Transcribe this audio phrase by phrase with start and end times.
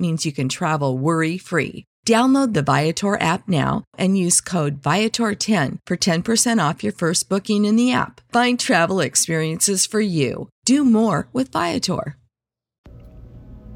[0.00, 1.84] means you can travel worry free.
[2.06, 7.66] Download the Viator app now and use code Viator10 for 10% off your first booking
[7.66, 8.20] in the app.
[8.32, 10.48] Find travel experiences for you.
[10.64, 12.16] Do more with Viator.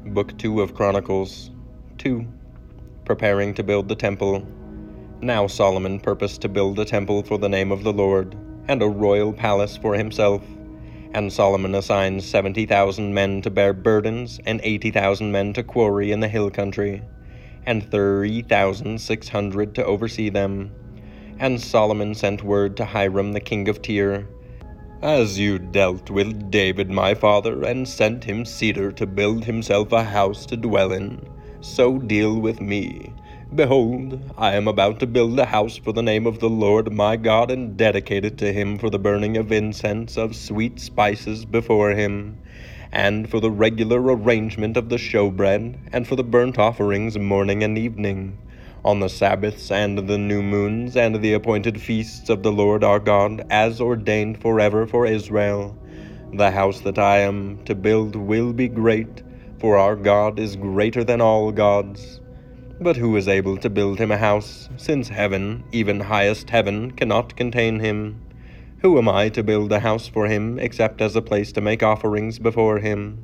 [0.07, 1.51] Book 2 of Chronicles
[1.97, 2.27] 2
[3.05, 4.45] Preparing to build the temple.
[5.21, 8.35] Now Solomon purposed to build a temple for the name of the Lord,
[8.67, 10.43] and a royal palace for himself.
[11.15, 16.11] And Solomon assigned seventy thousand men to bear burdens, and eighty thousand men to quarry
[16.11, 17.03] in the hill country
[17.65, 20.73] and thirty thousand six hundred to oversee them.
[21.39, 24.27] And Solomon sent word to Hiram the king of Tyre,
[25.01, 30.03] As you dealt with David my father, and sent him cedar to build himself a
[30.03, 31.25] house to dwell in,
[31.61, 33.13] so deal with me.
[33.55, 37.15] Behold, I am about to build a house for the name of the Lord my
[37.15, 41.91] God, and dedicate it to him for the burning of incense of sweet spices before
[41.91, 42.37] him
[42.91, 47.77] and for the regular arrangement of the showbread, and for the burnt offerings morning and
[47.77, 48.37] evening,
[48.83, 52.99] on the Sabbaths and the new moons, and the appointed feasts of the Lord our
[52.99, 55.77] God, as ordained forever for Israel.
[56.33, 59.23] The house that I am to build will be great,
[59.59, 62.19] for our God is greater than all gods.
[62.81, 67.37] But who is able to build him a house, since heaven, even highest heaven, cannot
[67.37, 68.19] contain him?
[68.79, 71.81] Who am I to build a house for him, except as a place to make
[71.81, 73.23] offerings before him?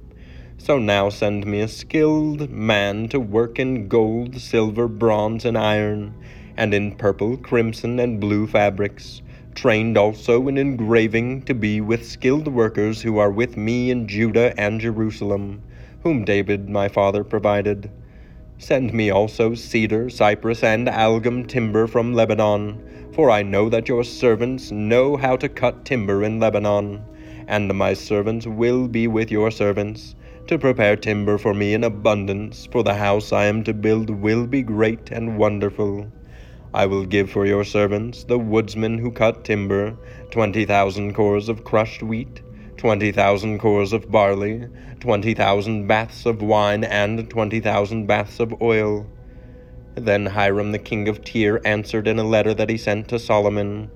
[0.58, 6.14] So now send me a skilled man to work in gold, silver, bronze, and iron,
[6.56, 9.22] and in purple, crimson, and blue fabrics,
[9.54, 14.54] trained also in engraving to be with skilled workers who are with me in Judah
[14.58, 15.62] and Jerusalem,
[16.04, 17.92] whom David my father provided.
[18.62, 22.78] Send me also cedar, cypress, and algum timber from Lebanon
[23.14, 27.02] for I know that your servants know how to cut timber in Lebanon,
[27.48, 30.16] and my servants will be with your servants,
[30.48, 34.48] to prepare timber for me in abundance, for the house I am to build will
[34.48, 36.08] be great and wonderful.
[36.74, 39.98] I will give for your servants, the woodsmen who cut timber,
[40.30, 42.42] twenty thousand cors of crushed wheat,
[42.82, 44.68] twenty thousand cors of barley,
[45.00, 49.06] twenty thousand baths of wine, and twenty thousand baths of oil.
[49.94, 53.92] Then Hiram the king of Tyre answered in a letter that he sent to Solomon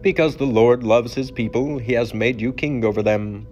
[0.00, 3.46] Because the Lord loves his people, he has made you king over them.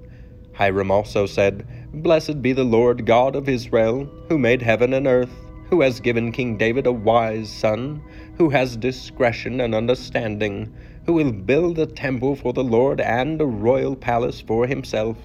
[0.55, 5.35] Hiram also said, Blessed be the Lord God of Israel, who made heaven and earth,
[5.69, 8.03] who has given King David a wise son,
[8.39, 10.73] who has discretion and understanding,
[11.07, 15.17] who will build a temple for the Lord and a royal palace for himself.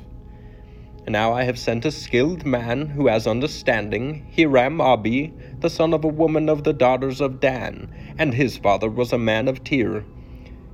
[1.06, 5.94] And now I have sent a skilled man who has understanding, Hiram Abi, the son
[5.94, 9.64] of a woman of the daughters of Dan, and his father was a man of
[9.64, 10.04] Tyre.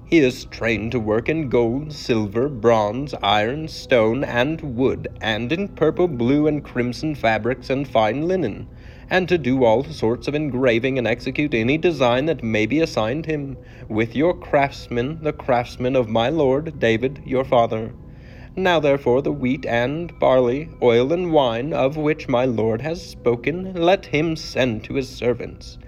[0.05, 5.67] He is trained to work in gold, silver, bronze, iron, stone, and wood, and in
[5.69, 8.67] purple, blue, and crimson fabrics and fine linen,
[9.09, 13.25] and to do all sorts of engraving and execute any design that may be assigned
[13.25, 17.93] him, with your craftsmen, the craftsmen of my lord David your father.
[18.55, 23.73] Now therefore the wheat and barley, oil and wine, of which my lord has spoken,
[23.73, 25.79] let him send to his servants.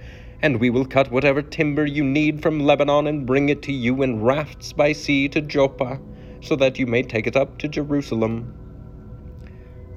[0.42, 4.02] And we will cut whatever timber you need from Lebanon and bring it to you
[4.02, 6.00] in rafts by sea to Joppa,
[6.42, 8.54] so that you may take it up to Jerusalem.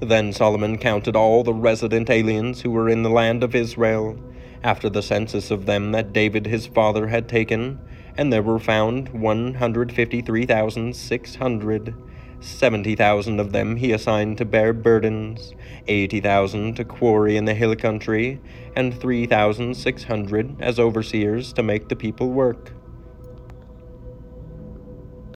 [0.01, 4.17] Then Solomon counted all the resident aliens who were in the land of Israel,
[4.63, 7.79] after the census of them that David his father had taken,
[8.17, 11.93] and there were found one hundred fifty three thousand six hundred.
[12.41, 15.53] Seventy thousand of them he assigned to bear burdens,
[15.87, 18.39] eighty thousand to quarry in the hill country,
[18.77, 22.71] and three thousand six hundred as overseers to make the people work.